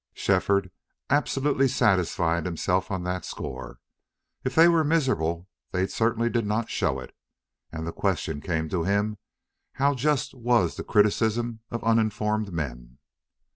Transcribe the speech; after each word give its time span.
Shefford 0.15 0.71
absolutely 1.11 1.67
satisfied 1.67 2.45
himself 2.45 2.89
on 2.89 3.03
that 3.03 3.23
score. 3.23 3.77
If 4.43 4.55
they 4.55 4.67
were 4.67 4.83
miserable 4.83 5.47
they 5.73 5.85
certainly 5.85 6.27
did 6.27 6.43
not 6.47 6.71
show 6.71 6.99
it, 6.99 7.15
and 7.71 7.85
the 7.85 7.93
question 7.93 8.41
came 8.41 8.67
to 8.69 8.83
him 8.83 9.19
how 9.73 9.93
just 9.93 10.33
was 10.33 10.75
the 10.75 10.83
criticism 10.83 11.59
of 11.69 11.83
uninformed 11.83 12.51
men? 12.51 12.97